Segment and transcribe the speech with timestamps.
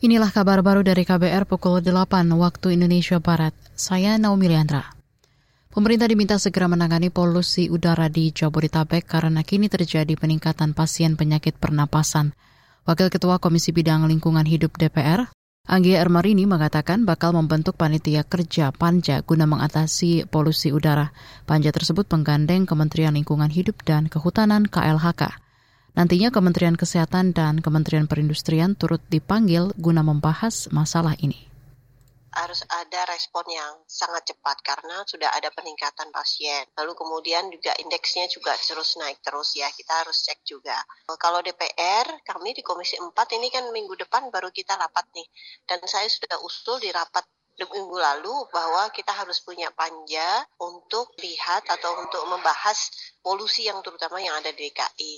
[0.00, 3.52] Inilah kabar baru dari KBR pukul 8 waktu Indonesia Barat.
[3.76, 4.96] Saya Naomi Liandra.
[5.68, 12.32] Pemerintah diminta segera menangani polusi udara di Jabodetabek karena kini terjadi peningkatan pasien penyakit pernapasan.
[12.88, 15.28] Wakil Ketua Komisi Bidang Lingkungan Hidup DPR,
[15.68, 21.12] Anggia Ermarini mengatakan bakal membentuk panitia kerja panja guna mengatasi polusi udara.
[21.44, 25.49] Panja tersebut menggandeng Kementerian Lingkungan Hidup dan Kehutanan KLHK.
[25.94, 31.50] Nantinya Kementerian Kesehatan dan Kementerian Perindustrian turut dipanggil guna membahas masalah ini
[32.30, 36.62] harus ada respon yang sangat cepat karena sudah ada peningkatan pasien.
[36.78, 39.66] Lalu kemudian juga indeksnya juga terus naik terus ya.
[39.74, 40.78] Kita harus cek juga.
[41.18, 45.26] Kalau DPR, kami di Komisi 4 ini kan minggu depan baru kita rapat nih.
[45.66, 47.26] Dan saya sudah usul di rapat
[47.60, 52.88] minggu lalu bahwa kita harus punya panja untuk lihat atau untuk membahas
[53.20, 55.12] polusi yang terutama yang ada di DKI.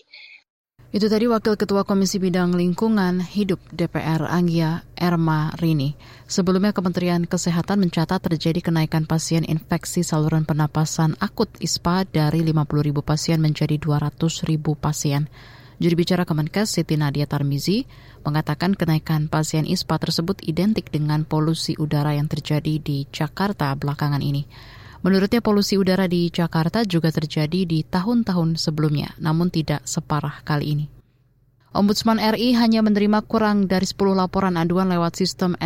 [0.90, 5.94] Itu tadi Wakil Ketua Komisi Bidang Lingkungan Hidup DPR Anggia Erma Rini.
[6.26, 13.06] Sebelumnya Kementerian Kesehatan mencatat terjadi kenaikan pasien infeksi saluran pernapasan akut ISPA dari 50 ribu
[13.06, 14.18] pasien menjadi 200
[14.50, 15.30] ribu pasien.
[15.82, 17.86] Juru bicara Kemenkes Siti Nadia Tarmizi
[18.22, 24.46] mengatakan kenaikan pasien ISPA tersebut identik dengan polusi udara yang terjadi di Jakarta belakangan ini.
[25.02, 30.86] Menurutnya polusi udara di Jakarta juga terjadi di tahun-tahun sebelumnya, namun tidak separah kali ini.
[31.72, 35.58] Ombudsman RI hanya menerima kurang dari 10 laporan aduan lewat sistem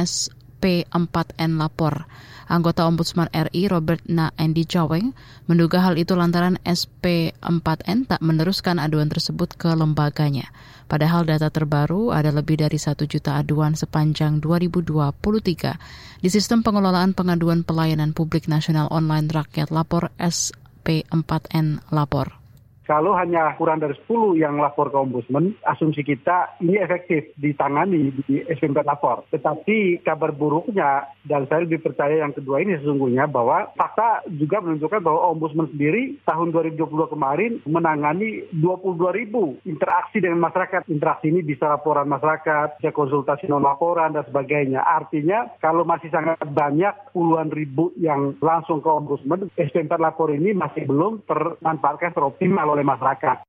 [0.56, 2.08] SP4N Lapor.
[2.46, 5.12] Anggota Ombudsman RI Robert Na Endi Jaweng
[5.50, 10.48] menduga hal itu lantaran SP4N tak meneruskan aduan tersebut ke lembaganya.
[10.86, 17.66] Padahal data terbaru ada lebih dari satu juta aduan sepanjang 2023 di sistem pengelolaan pengaduan
[17.66, 22.45] pelayanan publik nasional online rakyat lapor SP4N Lapor.
[22.86, 28.46] Kalau hanya kurang dari 10 yang lapor ke ombudsman, asumsi kita ini efektif ditangani di
[28.46, 29.26] SMP lapor.
[29.34, 35.02] Tetapi kabar buruknya, dan saya lebih percaya yang kedua ini sesungguhnya bahwa fakta juga menunjukkan
[35.02, 40.86] bahwa ombudsman sendiri tahun 2022 kemarin menangani 22 ribu interaksi dengan masyarakat.
[40.86, 44.78] Interaksi ini bisa laporan masyarakat, bisa konsultasi non laporan dan sebagainya.
[44.78, 50.86] Artinya kalau masih sangat banyak puluhan ribu yang langsung ke ombudsman, SMP lapor ini masih
[50.86, 53.42] belum termanfaatkan teroptimal oleh masyarakat.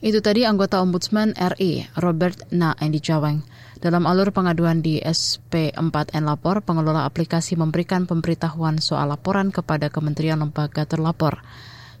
[0.00, 3.44] Itu tadi anggota Ombudsman RI, Robert Na Endi Jaweng.
[3.80, 10.88] Dalam alur pengaduan di SP4N Lapor, pengelola aplikasi memberikan pemberitahuan soal laporan kepada kementerian lembaga
[10.88, 11.44] terlapor.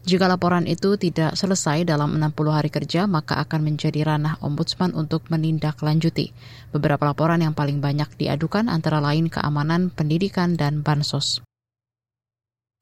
[0.00, 5.28] Jika laporan itu tidak selesai dalam 60 hari kerja, maka akan menjadi ranah ombudsman untuk
[5.28, 6.32] menindaklanjuti.
[6.72, 11.44] Beberapa laporan yang paling banyak diadukan antara lain keamanan, pendidikan, dan bansos.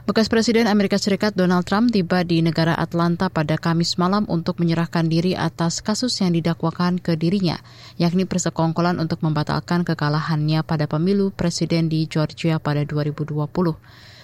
[0.08, 5.04] Bekas Presiden Amerika Serikat Donald Trump tiba di negara Atlanta pada Kamis malam untuk menyerahkan
[5.04, 7.60] diri atas kasus yang didakwakan ke dirinya,
[8.00, 13.36] yakni persekongkolan untuk membatalkan kekalahannya pada pemilu presiden di Georgia pada 2020.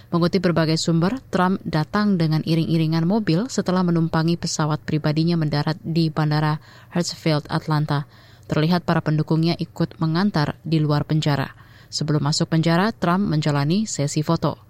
[0.09, 6.65] Mengutip berbagai sumber, Trump datang dengan iring-iringan mobil setelah menumpangi pesawat pribadinya mendarat di Bandara
[6.97, 8.09] Hartsfield, Atlanta.
[8.49, 11.53] Terlihat para pendukungnya ikut mengantar di luar penjara.
[11.93, 14.64] Sebelum masuk penjara, Trump menjalani sesi foto.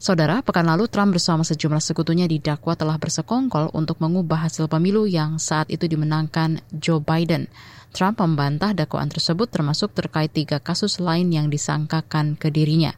[0.00, 5.36] Saudara, pekan lalu Trump bersama sejumlah sekutunya didakwa telah bersekongkol untuk mengubah hasil pemilu yang
[5.36, 7.52] saat itu dimenangkan Joe Biden.
[7.92, 12.96] Trump membantah dakwaan tersebut termasuk terkait tiga kasus lain yang disangkakan ke dirinya.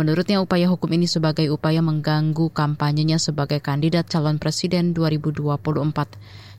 [0.00, 5.52] Menurutnya upaya hukum ini sebagai upaya mengganggu kampanyenya sebagai kandidat calon presiden 2024.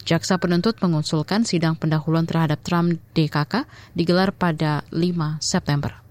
[0.05, 3.65] Jaksa penuntut mengusulkan sidang pendahuluan terhadap Trump DKK
[3.97, 6.10] digelar pada 5 September.